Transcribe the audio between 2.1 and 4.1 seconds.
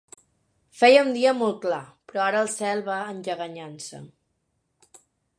però ara el cel va enlleganyant-se.